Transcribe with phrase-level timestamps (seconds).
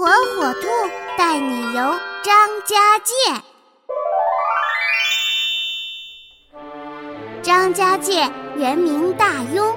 [0.00, 0.66] 火火兔
[1.18, 1.94] 带你游
[2.24, 3.12] 张家界。
[7.42, 8.26] 张家界
[8.56, 9.74] 原名大庸，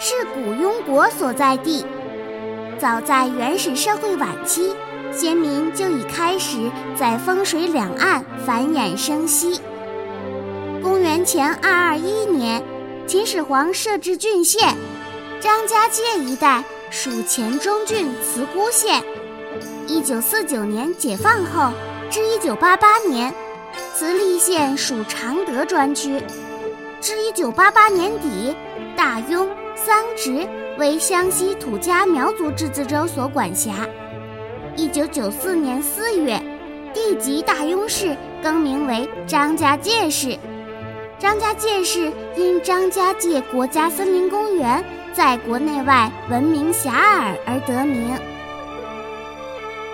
[0.00, 1.86] 是古庸国所在地。
[2.80, 4.74] 早在原始社会晚期，
[5.12, 6.68] 先民就已开始
[6.98, 9.60] 在风水两岸繁衍生息。
[10.82, 12.60] 公元前二二一年，
[13.06, 14.76] 秦始皇设置郡县，
[15.40, 19.00] 张家界一带属黔中郡慈姑县。
[19.90, 21.72] 一九四九年解放后，
[22.08, 23.34] 至一九八八年，
[23.92, 26.22] 慈利县属常德专区。
[27.00, 28.54] 至一九八八年底，
[28.96, 30.46] 大庸、桑植
[30.78, 33.84] 为湘西土家苗族自治州所管辖。
[34.76, 36.40] 一九九四年四月，
[36.94, 40.38] 地级大庸市更名为张家界市。
[41.18, 48.16] 张家界市因张家界国家森林公园在国内外闻名遐迩而得名。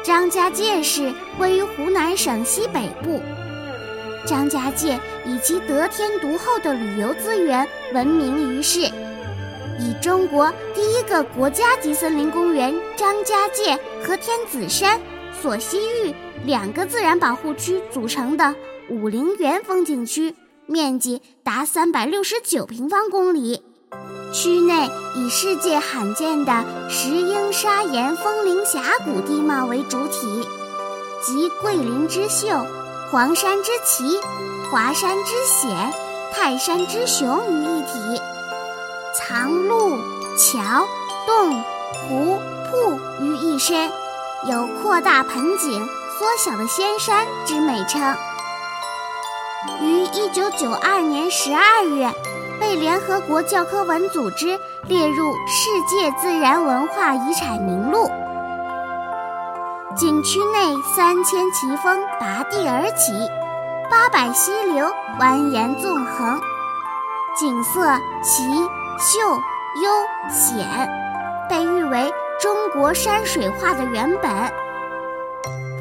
[0.07, 3.21] 张家界市位于湖南省西北部。
[4.25, 8.83] 张家界以其得天独厚的旅游资源闻名于世，
[9.81, 15.01] 以中国第一个国家级森林公园张家界和天子山
[15.43, 18.55] 锁西峪两个自然保护区组成的
[18.89, 23.61] 武陵源风景区，面积达三百六十九平方公里。
[24.37, 30.47] 区内以世界罕见的石英砂岩风林峡谷地貌为主体，
[31.23, 32.47] 集桂林之秀。
[33.11, 34.21] 黄山之奇，
[34.71, 35.91] 华山之险，
[36.35, 38.21] 泰山之雄于一体，
[39.15, 39.99] 藏路、
[40.37, 40.87] 桥、
[41.27, 41.65] 洞、
[42.07, 42.39] 湖、
[42.71, 43.91] 瀑于一身，
[44.47, 48.15] 有扩大盆景、缩小的仙山之美称。
[49.81, 52.13] 于一九九二年十二月，
[52.61, 58.11] 被联合国教科文组织列入世界自然文化遗产名录。
[59.97, 63.13] 景区内三千奇峰拔地而起，
[63.91, 64.87] 八百溪流
[65.19, 66.39] 蜿蜒纵横，
[67.35, 67.81] 景色
[68.23, 68.43] 奇
[68.99, 69.21] 秀
[69.83, 69.91] 幽
[70.31, 70.67] 险，
[71.49, 74.31] 被誉为中国山水画的原本。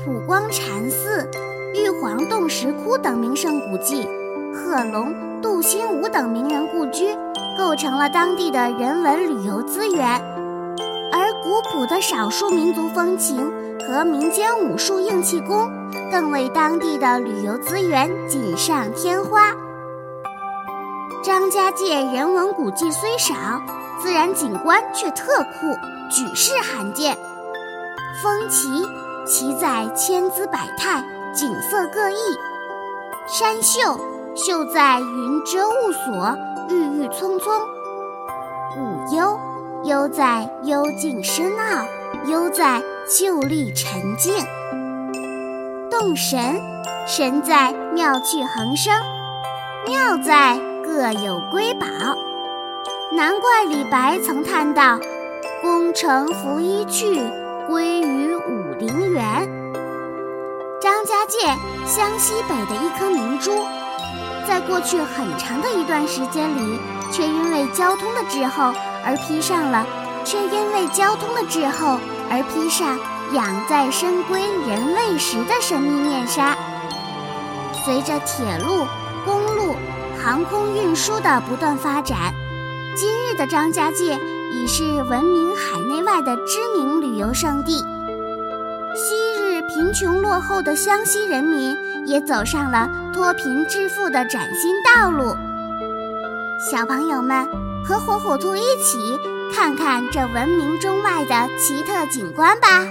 [0.06, 1.30] 普光禅寺、
[1.74, 4.08] 玉皇洞石窟等名胜古迹，
[4.54, 5.14] 贺龙、
[5.46, 7.16] 杜心武等名人故居，
[7.56, 10.20] 构成了当地的人文旅游资源，
[11.12, 13.54] 而古朴的少数民族风情。
[13.88, 15.70] 和民间武术硬气功，
[16.12, 19.52] 更为当地的旅游资源锦上添花。
[21.24, 23.36] 张家界人文古迹虽少，
[24.02, 25.76] 自然景观却特酷，
[26.10, 27.16] 举世罕见。
[28.24, 28.84] 峰奇，
[29.28, 31.04] 奇在千姿百态，
[31.36, 32.18] 景色各异；
[33.28, 34.00] 山秀，
[34.36, 36.38] 秀在云遮雾锁，
[36.70, 37.52] 郁郁葱葱；
[38.74, 39.40] 古幽，
[39.84, 41.86] 幽在幽静深奥，
[42.28, 42.82] 幽在。
[43.08, 44.34] 旧丽沉静，
[45.92, 46.60] 洞神
[47.06, 48.92] 神在妙趣横生，
[49.86, 51.86] 妙在各有瑰宝。
[53.12, 54.98] 难怪李白曾叹道
[55.62, 57.22] ：“功成拂衣去，
[57.68, 59.24] 归于武陵源。”
[60.82, 61.38] 张家界
[61.86, 63.52] 湘西北的一颗明珠，
[64.68, 66.80] 过去很长的一段时间里，
[67.12, 68.74] 却因为交通的滞后
[69.06, 69.86] 而披上了。
[70.26, 72.00] 却因为交通的滞后
[72.32, 72.98] 而披上
[73.34, 76.58] 养在深闺人未识的神秘面纱。
[77.86, 78.88] 随着铁路、
[79.24, 79.76] 公路、
[80.20, 82.34] 航空运输的不断发展，
[82.98, 84.20] 今日的张家界
[84.52, 87.86] 已是闻名海内外的知名旅游胜地。
[88.96, 95.36] 昔日贫穷落后的湘西人民也走上了脱贫致富的崭新道路。
[96.72, 97.46] 小朋友们，
[97.84, 99.20] 和火火兔一起。
[99.54, 102.84] 看看这闻名中外的奇特景观吧。